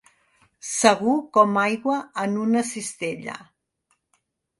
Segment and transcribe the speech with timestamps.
[0.67, 3.37] Segur com aigua en una cistella.